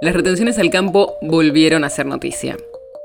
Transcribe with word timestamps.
Las 0.00 0.14
retenciones 0.14 0.60
al 0.60 0.70
campo 0.70 1.16
volvieron 1.20 1.82
a 1.82 1.90
ser 1.90 2.06
noticia. 2.06 2.56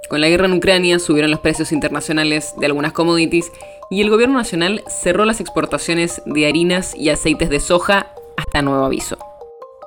Con 0.10 0.22
la 0.22 0.30
guerra 0.30 0.46
en 0.46 0.54
Ucrania 0.54 1.00
subieron 1.00 1.32
los 1.32 1.40
precios 1.40 1.72
internacionales 1.72 2.54
de 2.60 2.68
algunas 2.68 2.94
commodities 2.94 3.52
y 3.90 4.02
el 4.02 4.12
gobierno 4.12 4.38
nacional 4.38 4.84
cerró 4.86 5.26
las 5.26 5.42
exportaciones 5.42 6.22
de 6.28 6.46
harinas 6.46 6.94
y 6.96 7.10
aceites 7.10 7.50
de 7.50 7.60
soja 7.60 8.14
hasta 8.38 8.62
nuevo 8.62 8.86
aviso. 8.86 9.18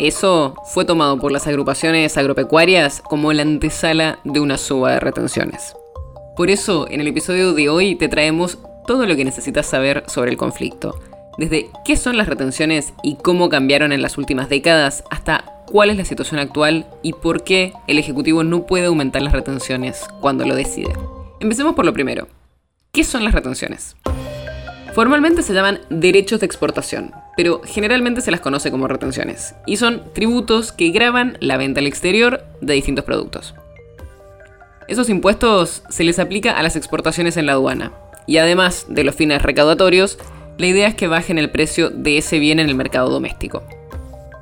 Eso 0.01 0.57
fue 0.75 0.85
tomado 0.85 1.17
por 1.21 1.31
las 1.31 1.47
agrupaciones 1.47 2.17
agropecuarias 2.17 3.01
como 3.03 3.33
la 3.33 3.43
antesala 3.43 4.19
de 4.25 4.41
una 4.41 4.59
suba 4.59 4.91
de 4.91 5.01
retenciones. 5.01 5.77
Por 6.35 6.51
eso, 6.51 6.89
en 6.91 7.01
el 7.01 7.07
episodio 7.07 7.53
de 7.55 7.69
hoy 7.69 7.95
te 7.95 8.09
traemos 8.09 8.59
todo 8.85 9.07
lo 9.07 9.15
que 9.15 9.25
necesitas 9.25 9.67
saber 9.67 10.03
sobre 10.09 10.33
el 10.33 10.37
conflicto, 10.37 10.99
desde 11.39 11.71
qué 11.85 11.97
son 11.97 12.17
las 12.17 12.29
retenciones 12.29 12.93
y 13.05 13.15
cómo 13.15 13.49
cambiaron 13.49 13.93
en 13.93 14.03
las 14.03 14.19
últimas 14.19 14.49
décadas 14.49 15.05
hasta 15.09 15.56
cuál 15.67 15.91
es 15.91 15.97
la 15.97 16.05
situación 16.05 16.41
actual 16.41 16.87
y 17.03 17.13
por 17.13 17.45
qué 17.45 17.73
el 17.87 17.99
Ejecutivo 17.99 18.45
no 18.45 18.67
puede 18.67 18.87
aumentar 18.87 19.23
las 19.23 19.33
retenciones 19.33 20.07
cuando 20.21 20.47
lo 20.47 20.55
decide. 20.55 20.93
Empecemos 21.41 21.75
por 21.75 21.85
lo 21.85 21.93
primero. 21.93 22.29
¿Qué 22.93 23.05
son 23.05 23.25
las 23.25 23.35
retenciones? 23.35 23.97
Formalmente 24.95 25.43
se 25.43 25.53
llaman 25.53 25.81
derechos 25.91 26.41
de 26.41 26.47
exportación, 26.47 27.13
pero 27.37 27.61
generalmente 27.63 28.23
se 28.23 28.31
las 28.31 28.41
conoce 28.41 28.71
como 28.71 28.89
retenciones, 28.89 29.55
y 29.67 29.77
son 29.77 30.03
tributos 30.15 30.73
que 30.73 30.89
graban 30.89 31.37
la 31.41 31.59
venta 31.59 31.81
al 31.81 31.87
exterior 31.87 32.43
de 32.63 32.73
distintos 32.73 33.05
productos. 33.05 33.55
Esos 34.89 35.11
impuestos 35.11 35.83
se 35.91 36.05
les 36.05 36.19
aplica 36.19 36.53
a 36.53 36.63
las 36.63 36.77
exportaciones 36.77 37.37
en 37.37 37.45
la 37.45 37.53
aduana, 37.53 37.93
y 38.27 38.39
además 38.39 38.87
de 38.89 39.05
los 39.05 39.15
fines 39.15 39.43
recaudatorios, 39.43 40.19
la 40.57 40.67
idea 40.67 40.89
es 40.89 40.95
que 40.95 41.09
bajen 41.09 41.37
el 41.37 41.51
precio 41.51 41.91
de 41.91 42.17
ese 42.17 42.39
bien 42.39 42.59
en 42.59 42.71
el 42.71 42.75
mercado 42.75 43.11
doméstico. 43.11 43.63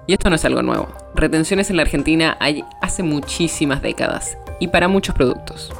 Y 0.06 0.12
esto 0.12 0.30
no 0.30 0.36
es 0.36 0.44
algo 0.44 0.62
nuevo. 0.62 1.03
Retenciones 1.14 1.70
en 1.70 1.76
la 1.76 1.82
Argentina 1.82 2.36
hay 2.40 2.64
hace 2.82 3.04
muchísimas 3.04 3.82
décadas 3.82 4.36
y 4.58 4.68
para 4.68 4.88
muchos 4.88 5.14
productos. 5.14 5.70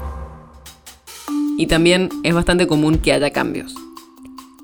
Y 1.59 1.67
también 1.67 2.09
es 2.23 2.35
bastante 2.35 2.67
común 2.67 2.99
que 2.99 3.13
haya 3.13 3.31
cambios. 3.31 3.75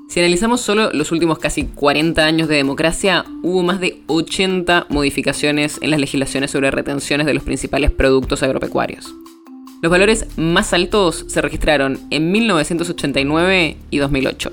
Si 0.08 0.20
analizamos 0.20 0.60
solo 0.60 0.90
los 0.92 1.12
últimos 1.12 1.38
casi 1.38 1.64
40 1.64 2.24
años 2.24 2.48
de 2.48 2.56
democracia, 2.56 3.24
hubo 3.42 3.62
más 3.62 3.80
de 3.80 4.02
80 4.06 4.86
modificaciones 4.88 5.78
en 5.82 5.90
las 5.90 6.00
legislaciones 6.00 6.50
sobre 6.50 6.70
retenciones 6.70 7.26
de 7.26 7.34
los 7.34 7.44
principales 7.44 7.90
productos 7.90 8.42
agropecuarios. 8.42 9.12
Los 9.82 9.90
valores 9.90 10.26
más 10.36 10.72
altos 10.72 11.24
se 11.28 11.40
registraron 11.40 11.98
en 12.10 12.32
1989 12.32 13.76
y 13.90 13.98
2008, 13.98 14.52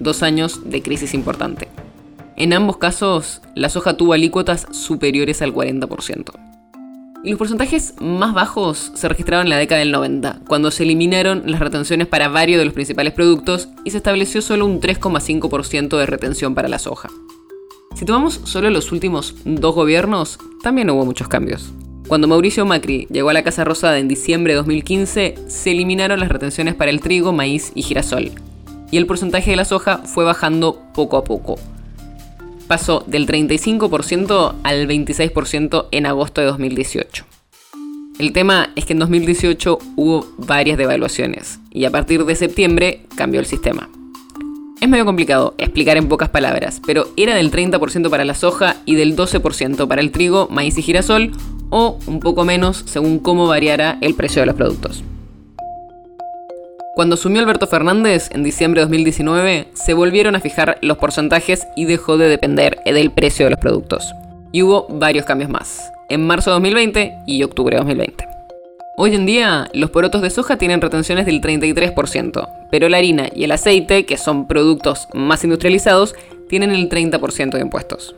dos 0.00 0.22
años 0.22 0.68
de 0.68 0.82
crisis 0.82 1.14
importante. 1.14 1.68
En 2.38 2.52
ambos 2.52 2.76
casos, 2.76 3.40
la 3.54 3.70
soja 3.70 3.96
tuvo 3.96 4.12
alícuotas 4.12 4.66
superiores 4.70 5.40
al 5.40 5.54
40%. 5.54 6.32
Y 7.24 7.30
los 7.30 7.38
porcentajes 7.38 7.94
más 7.98 8.34
bajos 8.34 8.92
se 8.94 9.08
registraron 9.08 9.46
en 9.46 9.50
la 9.50 9.56
década 9.56 9.78
del 9.78 9.90
90, 9.90 10.40
cuando 10.46 10.70
se 10.70 10.82
eliminaron 10.82 11.44
las 11.46 11.60
retenciones 11.60 12.06
para 12.08 12.28
varios 12.28 12.58
de 12.58 12.66
los 12.66 12.74
principales 12.74 13.14
productos 13.14 13.70
y 13.84 13.90
se 13.90 13.96
estableció 13.96 14.42
solo 14.42 14.66
un 14.66 14.82
3,5% 14.82 15.96
de 15.96 16.04
retención 16.04 16.54
para 16.54 16.68
la 16.68 16.78
soja. 16.78 17.08
Si 17.94 18.04
tomamos 18.04 18.42
solo 18.44 18.68
los 18.68 18.92
últimos 18.92 19.34
dos 19.46 19.74
gobiernos, 19.74 20.38
también 20.62 20.90
hubo 20.90 21.06
muchos 21.06 21.28
cambios. 21.28 21.72
Cuando 22.06 22.28
Mauricio 22.28 22.66
Macri 22.66 23.06
llegó 23.10 23.30
a 23.30 23.32
la 23.32 23.44
Casa 23.44 23.64
Rosada 23.64 23.98
en 23.98 24.08
diciembre 24.08 24.52
de 24.52 24.58
2015, 24.58 25.36
se 25.48 25.70
eliminaron 25.70 26.20
las 26.20 26.28
retenciones 26.28 26.74
para 26.74 26.90
el 26.90 27.00
trigo, 27.00 27.32
maíz 27.32 27.72
y 27.74 27.80
girasol, 27.80 28.32
y 28.90 28.98
el 28.98 29.06
porcentaje 29.06 29.52
de 29.52 29.56
la 29.56 29.64
soja 29.64 30.02
fue 30.04 30.24
bajando 30.24 30.82
poco 30.92 31.16
a 31.16 31.24
poco, 31.24 31.58
pasó 32.66 33.04
del 33.06 33.26
35% 33.26 34.54
al 34.62 34.88
26% 34.88 35.86
en 35.90 36.06
agosto 36.06 36.40
de 36.40 36.46
2018. 36.48 37.24
El 38.18 38.32
tema 38.32 38.70
es 38.76 38.86
que 38.86 38.94
en 38.94 38.98
2018 38.98 39.78
hubo 39.96 40.26
varias 40.38 40.78
devaluaciones 40.78 41.60
y 41.70 41.84
a 41.84 41.90
partir 41.90 42.24
de 42.24 42.34
septiembre 42.34 43.02
cambió 43.14 43.40
el 43.40 43.46
sistema. 43.46 43.90
Es 44.80 44.88
medio 44.88 45.04
complicado 45.04 45.54
explicar 45.58 45.96
en 45.96 46.08
pocas 46.08 46.28
palabras, 46.28 46.80
pero 46.86 47.08
era 47.16 47.34
del 47.34 47.50
30% 47.50 48.10
para 48.10 48.24
la 48.24 48.34
soja 48.34 48.76
y 48.84 48.94
del 48.94 49.16
12% 49.16 49.86
para 49.88 50.00
el 50.00 50.12
trigo, 50.12 50.48
maíz 50.50 50.76
y 50.78 50.82
girasol, 50.82 51.32
o 51.70 51.98
un 52.06 52.20
poco 52.20 52.44
menos 52.44 52.84
según 52.86 53.18
cómo 53.18 53.46
variara 53.46 53.98
el 54.00 54.14
precio 54.14 54.40
de 54.40 54.46
los 54.46 54.54
productos. 54.54 55.02
Cuando 56.96 57.16
asumió 57.16 57.42
Alberto 57.42 57.66
Fernández 57.66 58.30
en 58.32 58.42
diciembre 58.42 58.80
de 58.80 58.86
2019, 58.86 59.68
se 59.74 59.92
volvieron 59.92 60.34
a 60.34 60.40
fijar 60.40 60.78
los 60.80 60.96
porcentajes 60.96 61.66
y 61.76 61.84
dejó 61.84 62.16
de 62.16 62.26
depender 62.26 62.78
del 62.86 63.10
precio 63.10 63.44
de 63.44 63.50
los 63.50 63.60
productos. 63.60 64.14
Y 64.50 64.62
hubo 64.62 64.86
varios 64.88 65.26
cambios 65.26 65.50
más, 65.50 65.92
en 66.08 66.26
marzo 66.26 66.48
de 66.48 66.54
2020 66.54 67.18
y 67.26 67.42
octubre 67.42 67.76
de 67.76 67.80
2020. 67.80 68.24
Hoy 68.96 69.14
en 69.14 69.26
día, 69.26 69.68
los 69.74 69.90
porotos 69.90 70.22
de 70.22 70.30
soja 70.30 70.56
tienen 70.56 70.80
retenciones 70.80 71.26
del 71.26 71.42
33%, 71.42 72.48
pero 72.70 72.88
la 72.88 72.96
harina 72.96 73.28
y 73.34 73.44
el 73.44 73.52
aceite, 73.52 74.06
que 74.06 74.16
son 74.16 74.48
productos 74.48 75.06
más 75.12 75.44
industrializados, 75.44 76.14
tienen 76.48 76.70
el 76.70 76.88
30% 76.88 77.50
de 77.50 77.60
impuestos. 77.60 78.16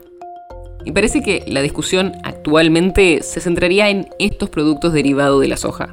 Y 0.85 0.93
parece 0.93 1.21
que 1.21 1.43
la 1.49 1.63
discusión 1.63 2.13
actualmente 2.23 3.25
se 3.25 3.41
centraría 3.41 3.89
en 3.89 4.09
estos 4.21 4.51
productos 4.51 4.93
derivados 4.93 5.41
de 5.41 5.49
la 5.49 5.57
soja. 5.57 5.91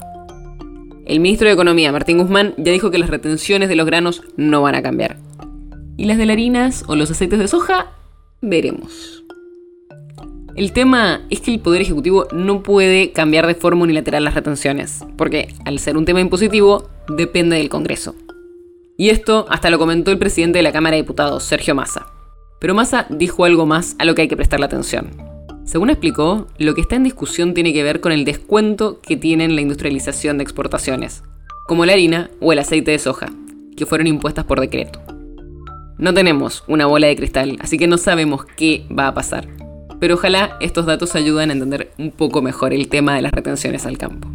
El 1.06 1.20
ministro 1.20 1.48
de 1.48 1.54
Economía, 1.54 1.92
Martín 1.92 2.18
Guzmán, 2.18 2.56
ya 2.58 2.72
dijo 2.72 2.90
que 2.90 2.98
las 2.98 3.12
retenciones 3.12 3.70
de 3.70 3.76
los 3.76 3.86
granos 3.86 4.24
no 4.38 4.64
van 4.64 4.74
a 4.74 4.82
cambiar. 4.82 5.18
Y 5.98 6.06
las 6.06 6.18
de 6.18 6.26
las 6.26 6.34
harinas 6.34 6.84
o 6.88 6.96
los 6.96 7.12
aceites 7.12 7.38
de 7.38 7.48
soja, 7.48 7.92
veremos. 8.42 9.24
El 10.56 10.72
tema 10.72 11.22
es 11.30 11.42
que 11.42 11.54
el 11.54 11.60
Poder 11.60 11.84
Ejecutivo 11.84 12.28
no 12.34 12.64
puede 12.64 13.12
cambiar 13.12 13.46
de 13.46 13.54
forma 13.54 13.84
unilateral 13.84 14.24
las 14.24 14.34
retenciones, 14.34 15.06
porque 15.16 15.54
al 15.66 15.78
ser 15.78 15.96
un 15.96 16.06
tema 16.06 16.22
impositivo, 16.22 16.90
depende 17.08 17.58
del 17.58 17.70
Congreso. 17.70 18.16
Y 18.98 19.10
esto 19.10 19.46
hasta 19.50 19.70
lo 19.70 19.78
comentó 19.78 20.10
el 20.10 20.18
presidente 20.18 20.58
de 20.58 20.64
la 20.64 20.72
Cámara 20.72 20.96
de 20.96 21.04
Diputados, 21.04 21.44
Sergio 21.44 21.76
Massa. 21.76 22.08
Pero 22.60 22.74
Massa 22.74 23.06
dijo 23.12 23.46
algo 23.46 23.68
más 23.68 23.96
a 24.00 24.06
lo 24.06 24.16
que 24.16 24.24
hay 24.24 24.28
que 24.28 24.38
prestarle 24.38 24.66
atención. 24.66 25.35
Según 25.66 25.90
explicó, 25.90 26.46
lo 26.60 26.76
que 26.76 26.82
está 26.82 26.96
en 26.96 27.04
discusión 27.04 27.56
tiene 27.56 27.74
que 27.74 27.82
ver 27.82 28.00
con 28.00 28.12
el 28.12 28.24
descuento 28.24 29.02
que 29.02 29.18
tienen 29.18 29.56
la 29.56 29.62
industrialización 29.62 30.38
de 30.38 30.44
exportaciones, 30.44 31.24
como 31.68 31.86
la 31.86 31.94
harina 31.94 32.30
o 32.40 32.54
el 32.54 32.60
aceite 32.60 32.92
de 32.92 33.00
soja, 33.00 33.30
que 33.76 33.88
fueron 33.88 34.06
impuestas 34.06 34.46
por 34.46 34.60
decreto. 34.60 35.02
No 35.98 36.14
tenemos 36.14 36.64
una 36.68 36.86
bola 36.86 37.08
de 37.08 37.16
cristal, 37.16 37.58
así 37.62 37.80
que 37.80 37.88
no 37.88 37.98
sabemos 37.98 38.46
qué 38.46 38.86
va 38.98 39.08
a 39.08 39.14
pasar. 39.16 39.48
Pero 40.00 40.14
ojalá 40.14 40.56
estos 40.62 40.86
datos 40.86 41.16
ayuden 41.16 41.50
a 41.50 41.54
entender 41.54 41.92
un 41.98 42.12
poco 42.12 42.44
mejor 42.44 42.72
el 42.72 42.88
tema 42.88 43.16
de 43.16 43.24
las 43.24 43.32
retenciones 43.32 43.88
al 43.88 43.98
campo. 43.98 44.30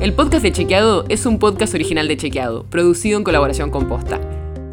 El 0.00 0.14
podcast 0.14 0.42
de 0.42 0.52
Chequeado 0.52 1.04
es 1.10 1.26
un 1.26 1.38
podcast 1.38 1.74
original 1.74 2.08
de 2.08 2.16
Chequeado, 2.16 2.64
producido 2.64 3.18
en 3.18 3.24
colaboración 3.24 3.70
con 3.70 3.86
Posta 3.86 4.39